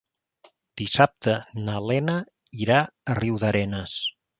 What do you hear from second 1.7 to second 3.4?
Lena irà a